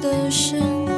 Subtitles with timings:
[0.00, 0.95] 的声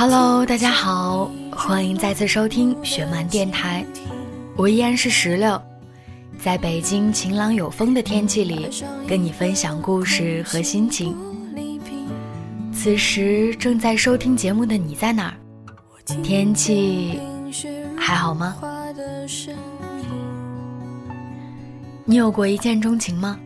[0.00, 3.84] Hello，大家好，欢迎再次收听雪漫电台，
[4.56, 5.60] 我依然是石榴，
[6.38, 8.70] 在北京晴朗有风的天气里，
[9.06, 11.14] 跟你分享故事和心情。
[12.72, 15.36] 此时正在收听节目的你在哪儿？
[16.22, 17.20] 天气
[17.94, 18.56] 还好吗？
[22.06, 23.38] 你有过一见钟情吗？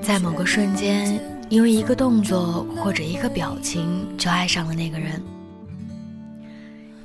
[0.00, 5.20] 在某个瞬间，因为一个动作或者一个表情就爱上了那个人。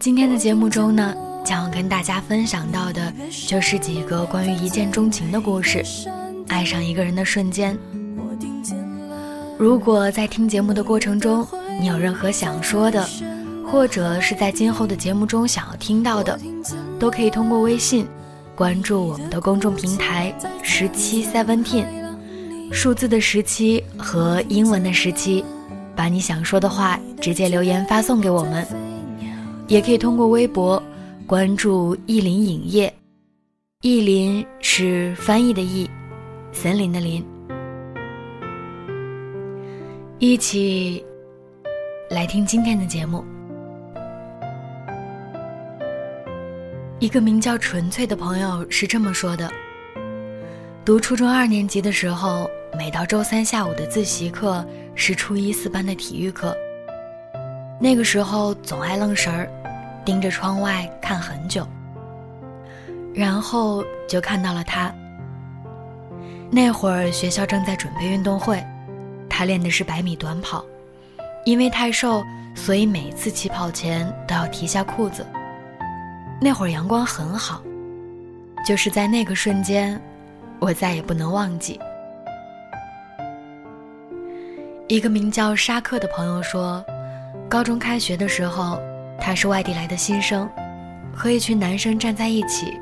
[0.02, 3.14] 今天的节目中呢，将要跟大家分享到的
[3.46, 5.86] 就是几个关于一见钟情的故事，
[6.48, 7.78] 爱上一个人的瞬间。
[9.60, 11.48] 如果在听节目的过程中，
[11.80, 13.08] 你有任何想说的，
[13.64, 16.40] 或者是在今后的节目中想要听到的，
[17.00, 18.08] 都可以通过微信
[18.56, 21.86] 关注我们的公众平台十七 seventeen，
[22.72, 25.46] 数字的十七和英文的十七，
[25.96, 28.91] 把你想说的话直接留言发送给我们。
[29.72, 30.84] 也可以通过微博
[31.26, 32.94] 关注意林影业，
[33.80, 35.90] 意林是翻译的意，
[36.52, 37.26] 森林的林。
[40.20, 41.02] 一起
[42.10, 43.24] 来听今天的节目。
[47.00, 49.50] 一个名叫纯粹的朋友是这么说的：
[50.84, 52.46] 读初中二年级的时候，
[52.78, 54.66] 每到周三下午的自习课
[54.96, 56.54] 是初一四班的体育课，
[57.80, 59.50] 那个时候总爱愣神儿。
[60.04, 61.68] 盯着窗外看很久，
[63.14, 64.94] 然后就看到了他。
[66.50, 68.62] 那会儿学校正在准备运动会，
[69.30, 70.66] 他练的是百米短跑，
[71.46, 72.24] 因为太瘦，
[72.56, 75.26] 所以每次起跑前都要提下裤子。
[76.42, 77.62] 那会儿阳光很好，
[78.66, 80.02] 就是在那个瞬间，
[80.60, 81.80] 我再也不能忘记。
[84.88, 86.84] 一个名叫沙克的朋友说，
[87.48, 88.82] 高中开学的时候。
[89.24, 90.50] 他是外地来的新生，
[91.16, 92.78] 和一群男生站在一起，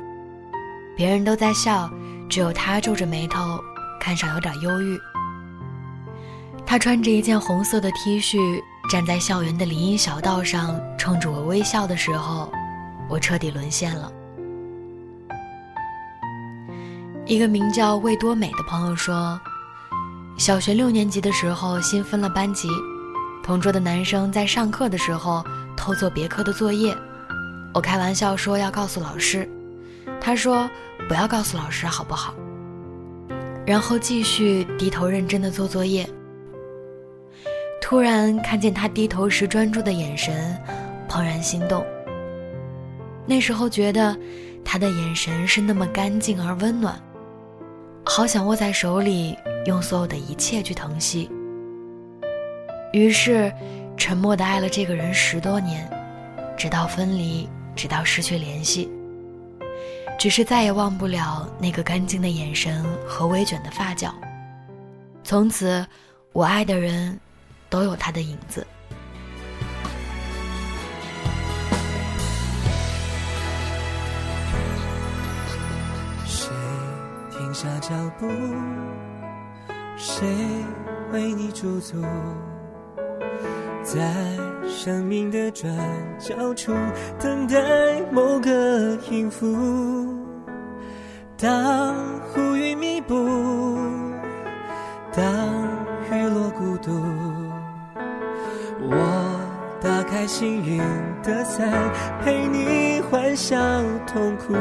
[0.96, 1.88] 别人都在笑，
[2.30, 3.62] 只有他皱着眉头，
[4.00, 4.98] 看上有点忧郁。
[6.64, 8.38] 他穿着一件红色的 T 恤，
[8.90, 12.50] 站在校园的林荫小道上，冲着我微笑的时候，
[13.06, 14.10] 我彻底沦陷了。
[17.26, 19.38] 一个名叫魏多美的朋友说，
[20.38, 22.68] 小学六年级的时候新分了班级，
[23.42, 25.44] 同桌的男生在上课的时候。
[25.80, 26.94] 偷做别科的作业，
[27.72, 29.48] 我开玩笑说要告诉老师，
[30.20, 30.68] 他说
[31.08, 32.34] 不要告诉老师好不好？
[33.64, 36.06] 然后继续低头认真的做作业。
[37.80, 40.54] 突然看见他低头时专注的眼神，
[41.08, 41.82] 怦然心动。
[43.24, 44.14] 那时候觉得
[44.62, 46.94] 他的眼神是那么干净而温暖，
[48.04, 51.30] 好想握在手里，用所有的一切去疼惜。
[52.92, 53.50] 于是。
[54.00, 55.86] 沉默的爱了这个人十多年，
[56.56, 57.46] 直到分离，
[57.76, 58.90] 直到失去联系。
[60.18, 64.14] 只是再也忘不了那个干净的眼神和微卷的发角。
[65.22, 65.86] 从此，
[66.32, 67.20] 我爱的人，
[67.68, 68.66] 都有他的影子。
[76.24, 76.50] 谁
[77.30, 78.26] 停下脚步？
[79.98, 80.26] 谁
[81.12, 82.02] 为你驻足？
[83.92, 83.98] 在
[84.68, 85.68] 生命的转
[86.16, 86.72] 角处
[87.18, 87.56] 等待
[88.12, 90.16] 某个音符。
[91.36, 91.96] 当
[92.36, 93.16] 乌云密布，
[95.12, 95.24] 当
[96.08, 96.92] 雨落孤独，
[98.80, 98.96] 我
[99.80, 100.78] 打开幸运
[101.24, 101.68] 的伞，
[102.22, 103.58] 陪你欢笑
[104.06, 104.54] 痛苦。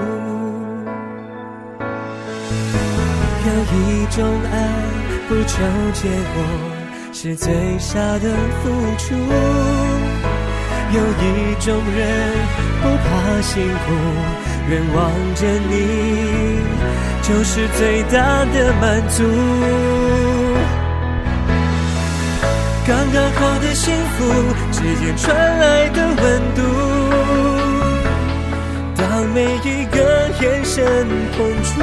[3.46, 4.74] 有一种爱
[5.28, 5.62] 不求
[5.94, 6.79] 结果。
[7.12, 8.30] 是最傻的
[8.62, 9.16] 付出。
[10.92, 12.08] 有一种人
[12.82, 13.92] 不怕辛苦，
[14.70, 15.74] 愿望着你
[17.22, 19.24] 就是最大的满足。
[22.88, 24.18] 刚刚好的幸福
[24.72, 26.62] 指尖传来的温度，
[28.96, 29.04] 当
[29.34, 29.98] 每一个
[30.42, 31.08] 眼神
[31.38, 31.82] 碰触，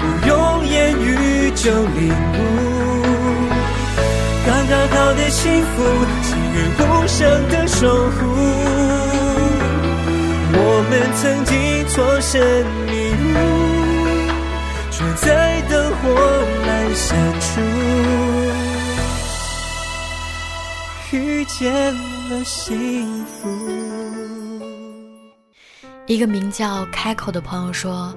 [0.00, 2.73] 不用言语就领悟。
[4.66, 5.82] 刚刚好的幸福，
[6.22, 8.18] 给予无声的守护。
[10.56, 10.58] 我
[10.88, 11.52] 们曾经
[11.88, 12.92] 错身迷
[13.34, 13.34] 路，
[14.90, 16.02] 却在灯火
[16.66, 17.04] 阑珊
[17.40, 17.50] 处
[21.16, 21.72] 遇见
[22.30, 23.32] 了幸福。
[26.06, 28.14] 一个名叫开口的朋友说，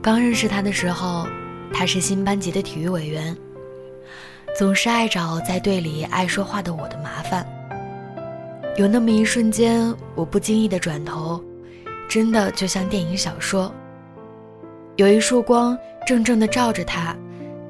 [0.00, 1.26] 刚认识他的时候，
[1.72, 3.36] 他是新班级的体育委员。
[4.60, 7.46] 总是爱找在队里爱说话的我的麻烦。
[8.76, 11.42] 有那么一瞬间，我不经意的转头，
[12.10, 13.74] 真的就像电影小说。
[14.96, 17.16] 有一束光正正的照着他，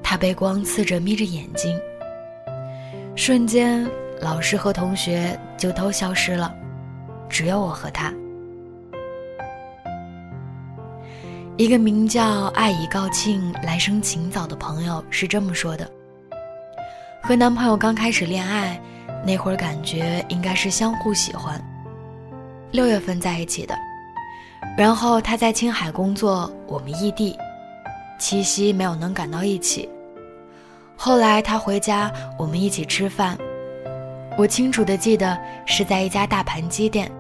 [0.03, 1.81] 他被光刺着，眯着眼睛。
[3.15, 3.89] 瞬间，
[4.21, 6.53] 老师和同学就都消失了，
[7.29, 8.13] 只有我和他。
[11.57, 15.89] 一个名叫“爱已告罄，来生请早”的朋友是这么说的：
[17.23, 18.81] 和男朋友刚开始恋爱
[19.25, 21.61] 那会儿，感觉应该是相互喜欢。
[22.73, 23.75] 六月份在一起的，
[24.77, 27.37] 然后他在青海工作，我们异地，
[28.19, 29.89] 七夕没有能赶到一起。
[30.97, 33.37] 后来他回家，我们一起吃饭，
[34.37, 37.11] 我清楚的记得是在一家大盘鸡店，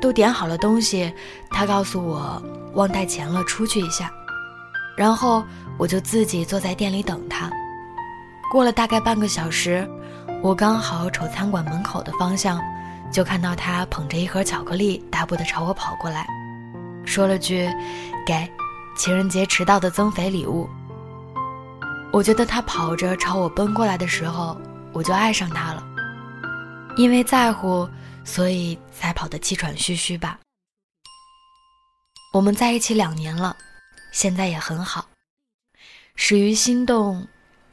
[0.00, 1.12] 都点好了东西，
[1.50, 2.42] 他告诉我。
[2.74, 4.10] 忘带钱了，出去一下，
[4.96, 5.44] 然后
[5.76, 7.50] 我就自己坐在店里等他。
[8.52, 9.88] 过了大概半个小时，
[10.42, 12.60] 我刚好瞅餐馆门口的方向，
[13.10, 16.26] 就看到他捧着一盒巧克力，大步的朝我跑过来，
[17.06, 17.66] 说了句
[18.26, 18.46] ：“给，
[18.94, 20.68] 情人节迟到的增肥礼物。”
[22.12, 24.54] 我觉得他跑着朝我奔过来的时候，
[24.92, 25.82] 我就爱上他了，
[26.98, 27.88] 因为在乎，
[28.22, 30.38] 所以才跑得气喘吁吁吧。
[32.34, 33.56] 我们在一起两年了，
[34.12, 35.06] 现在也很好。
[36.16, 37.26] 始于心动，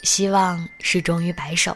[0.04, 1.76] 希望是终于白首。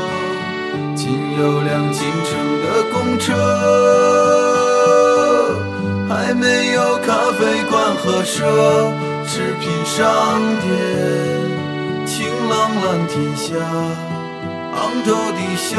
[1.37, 3.33] 有辆进城的公车，
[6.09, 8.43] 还没有咖啡馆和奢
[9.25, 10.69] 侈品商店。
[12.05, 13.55] 晴朗蓝天下，
[14.75, 15.69] 昂头的笑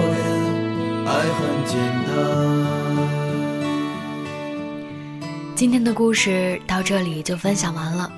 [0.00, 0.16] 脸，
[1.06, 2.10] 爱很简单。
[5.54, 8.10] 今天的故事到这里就分享完了。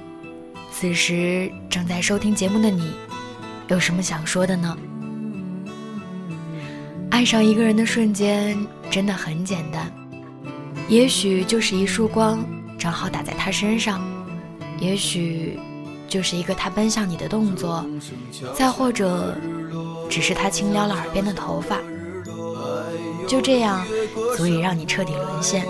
[0.73, 2.95] 此时正在收听节目的你，
[3.69, 4.77] 有什么想说的呢？
[7.19, 8.57] 爱上一个人的瞬间
[8.89, 9.93] 真的很简单，
[10.87, 12.47] 也许就是一束光
[12.79, 14.01] 正好打在他身上，
[14.79, 15.59] 也许
[16.09, 17.85] 就是一个他奔向你的动作，
[18.55, 19.37] 再或者
[20.09, 21.81] 只是他轻撩了耳边的头发，
[23.27, 23.85] 就这样
[24.37, 25.67] 足以让你彻底沦陷。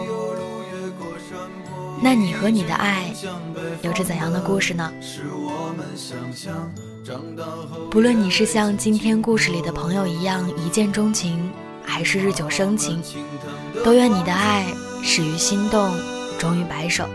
[2.02, 3.10] 那你和你的爱
[3.80, 4.92] 有着怎样的故事呢？
[7.90, 11.50] 不论你是像今天故事里的朋友一样一见钟情，
[11.82, 13.02] 还是日久生情，
[13.84, 14.66] 都愿你的爱
[15.02, 15.94] 始于心动，
[16.38, 17.06] 终于白首。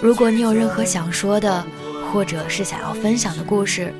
[0.00, 1.64] 如果你有任何想说的，
[2.12, 3.92] 或者是想要分享的故事，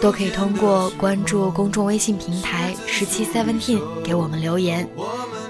[0.00, 4.88] 都可以通过关注公众微信平台十七 seventeen 给我们留言，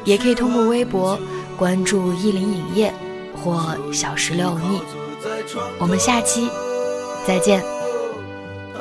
[0.04, 1.18] 也可以通过微博。
[1.58, 2.92] 关注意林影业
[3.36, 4.80] 或小石榴腻，
[5.78, 6.48] 我们下期
[7.24, 7.62] 再见，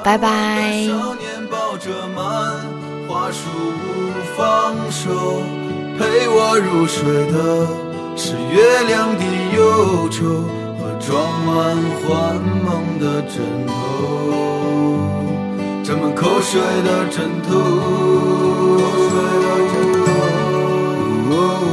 [0.04, 0.88] 拜拜。
[0.88, 2.22] 少年抱着满
[3.08, 3.50] 花束
[3.82, 3.88] 不
[4.36, 5.44] 放手，
[5.98, 7.38] 陪我入睡的
[8.16, 9.24] 是月亮的
[9.56, 10.20] 忧愁
[10.80, 11.10] 和装
[11.46, 13.36] 满幻梦的枕
[13.68, 13.72] 头，
[15.84, 17.50] 沾满口水的枕头。
[21.34, 21.71] Ooh.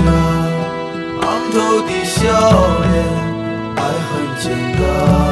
[0.00, 2.20] 昂头的笑
[2.82, 2.92] 脸，
[3.76, 4.44] 爱很简
[4.78, 5.31] 单。